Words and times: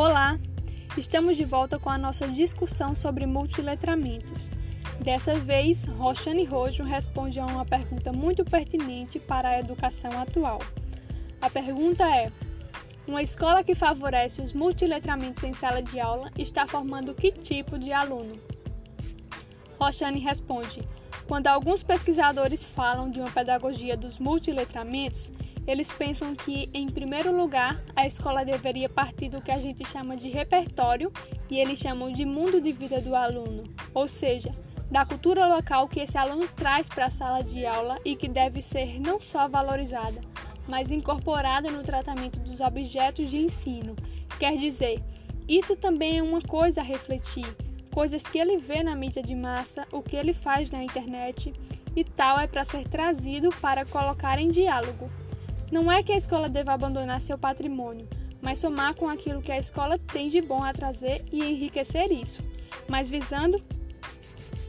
Olá! 0.00 0.38
Estamos 0.96 1.36
de 1.36 1.44
volta 1.44 1.76
com 1.76 1.90
a 1.90 1.98
nossa 1.98 2.28
discussão 2.28 2.94
sobre 2.94 3.26
multiletramentos. 3.26 4.48
Dessa 5.00 5.34
vez, 5.34 5.82
Roxane 5.82 6.44
Rojo 6.44 6.84
responde 6.84 7.40
a 7.40 7.44
uma 7.44 7.64
pergunta 7.64 8.12
muito 8.12 8.44
pertinente 8.44 9.18
para 9.18 9.48
a 9.48 9.58
educação 9.58 10.12
atual. 10.12 10.60
A 11.40 11.50
pergunta 11.50 12.04
é: 12.08 12.30
uma 13.08 13.24
escola 13.24 13.64
que 13.64 13.74
favorece 13.74 14.40
os 14.40 14.52
multiletramentos 14.52 15.42
em 15.42 15.52
sala 15.52 15.82
de 15.82 15.98
aula 15.98 16.30
está 16.38 16.64
formando 16.64 17.12
que 17.12 17.32
tipo 17.32 17.76
de 17.76 17.92
aluno? 17.92 18.38
Roxane 19.80 20.20
responde: 20.20 20.80
quando 21.26 21.48
alguns 21.48 21.82
pesquisadores 21.82 22.62
falam 22.62 23.10
de 23.10 23.18
uma 23.18 23.32
pedagogia 23.32 23.96
dos 23.96 24.16
multiletramentos, 24.20 25.32
eles 25.70 25.90
pensam 25.90 26.34
que, 26.34 26.70
em 26.72 26.88
primeiro 26.88 27.30
lugar, 27.36 27.78
a 27.94 28.06
escola 28.06 28.42
deveria 28.42 28.88
partir 28.88 29.28
do 29.28 29.42
que 29.42 29.50
a 29.50 29.58
gente 29.58 29.86
chama 29.86 30.16
de 30.16 30.28
repertório 30.28 31.12
e 31.50 31.58
eles 31.58 31.78
chamam 31.78 32.10
de 32.10 32.24
mundo 32.24 32.58
de 32.58 32.72
vida 32.72 33.00
do 33.02 33.14
aluno, 33.14 33.64
ou 33.92 34.08
seja, 34.08 34.54
da 34.90 35.04
cultura 35.04 35.46
local 35.46 35.86
que 35.86 36.00
esse 36.00 36.16
aluno 36.16 36.48
traz 36.48 36.88
para 36.88 37.06
a 37.06 37.10
sala 37.10 37.42
de 37.42 37.66
aula 37.66 37.98
e 38.02 38.16
que 38.16 38.26
deve 38.26 38.62
ser 38.62 38.98
não 38.98 39.20
só 39.20 39.46
valorizada, 39.46 40.20
mas 40.66 40.90
incorporada 40.90 41.70
no 41.70 41.82
tratamento 41.82 42.40
dos 42.40 42.60
objetos 42.62 43.28
de 43.28 43.36
ensino. 43.36 43.94
Quer 44.38 44.56
dizer, 44.56 45.02
isso 45.46 45.76
também 45.76 46.18
é 46.18 46.22
uma 46.22 46.40
coisa 46.40 46.80
a 46.80 46.84
refletir, 46.84 47.46
coisas 47.92 48.22
que 48.22 48.38
ele 48.38 48.56
vê 48.56 48.82
na 48.82 48.94
mídia 48.94 49.22
de 49.22 49.34
massa, 49.34 49.86
o 49.92 50.00
que 50.02 50.16
ele 50.16 50.32
faz 50.32 50.70
na 50.70 50.82
internet 50.82 51.52
e 51.94 52.04
tal 52.04 52.40
é 52.40 52.46
para 52.46 52.64
ser 52.64 52.88
trazido 52.88 53.50
para 53.60 53.84
colocar 53.84 54.38
em 54.38 54.50
diálogo. 54.50 55.10
Não 55.70 55.92
é 55.92 56.02
que 56.02 56.12
a 56.12 56.16
escola 56.16 56.48
deva 56.48 56.72
abandonar 56.72 57.20
seu 57.20 57.36
patrimônio, 57.36 58.08
mas 58.40 58.58
somar 58.58 58.94
com 58.94 59.06
aquilo 59.06 59.42
que 59.42 59.52
a 59.52 59.58
escola 59.58 59.98
tem 59.98 60.30
de 60.30 60.40
bom 60.40 60.64
a 60.64 60.72
trazer 60.72 61.22
e 61.30 61.44
enriquecer 61.44 62.10
isso, 62.10 62.40
mas 62.88 63.08
visando 63.08 63.62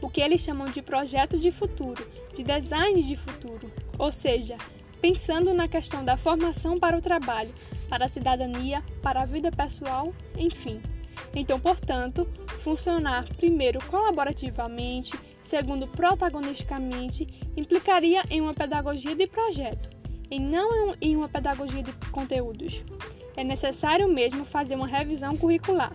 o 0.02 0.10
que 0.10 0.20
eles 0.20 0.42
chamam 0.42 0.66
de 0.66 0.82
projeto 0.82 1.38
de 1.38 1.50
futuro, 1.50 2.06
de 2.36 2.42
design 2.42 3.02
de 3.02 3.16
futuro, 3.16 3.72
ou 3.98 4.12
seja, 4.12 4.58
pensando 5.00 5.54
na 5.54 5.66
questão 5.66 6.04
da 6.04 6.18
formação 6.18 6.78
para 6.78 6.98
o 6.98 7.02
trabalho, 7.02 7.54
para 7.88 8.04
a 8.04 8.08
cidadania, 8.08 8.84
para 9.02 9.22
a 9.22 9.26
vida 9.26 9.50
pessoal, 9.50 10.12
enfim. 10.36 10.82
Então, 11.34 11.58
portanto, 11.58 12.28
funcionar 12.62 13.24
primeiro 13.36 13.82
colaborativamente, 13.86 15.18
segundo 15.40 15.86
protagonisticamente, 15.86 17.26
implicaria 17.56 18.22
em 18.30 18.42
uma 18.42 18.52
pedagogia 18.52 19.14
de 19.14 19.26
projeto 19.26 19.99
e 20.30 20.38
não 20.38 20.94
em 21.00 21.16
uma 21.16 21.28
pedagogia 21.28 21.82
de 21.82 21.92
conteúdos. 22.10 22.82
É 23.36 23.42
necessário 23.42 24.08
mesmo 24.08 24.44
fazer 24.44 24.74
uma 24.74 24.86
revisão 24.86 25.36
curricular, 25.36 25.92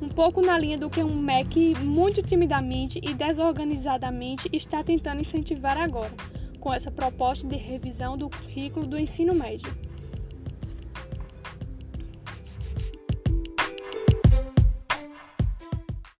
um 0.00 0.08
pouco 0.08 0.40
na 0.40 0.58
linha 0.58 0.78
do 0.78 0.90
que 0.90 1.02
um 1.02 1.16
MEC 1.16 1.74
muito 1.80 2.22
timidamente 2.22 3.00
e 3.02 3.14
desorganizadamente 3.14 4.48
está 4.52 4.82
tentando 4.82 5.20
incentivar 5.20 5.78
agora, 5.78 6.12
com 6.60 6.72
essa 6.72 6.90
proposta 6.90 7.46
de 7.46 7.56
revisão 7.56 8.16
do 8.16 8.28
currículo 8.28 8.86
do 8.86 8.98
ensino 8.98 9.34
médio. 9.34 9.72